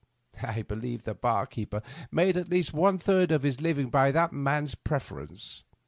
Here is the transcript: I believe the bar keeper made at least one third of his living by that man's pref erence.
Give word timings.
I 0.41 0.63
believe 0.63 1.03
the 1.03 1.13
bar 1.13 1.45
keeper 1.45 1.83
made 2.11 2.35
at 2.35 2.49
least 2.49 2.73
one 2.73 2.97
third 2.97 3.31
of 3.31 3.43
his 3.43 3.61
living 3.61 3.91
by 3.91 4.09
that 4.09 4.33
man's 4.33 4.73
pref 4.73 5.09
erence. 5.09 5.61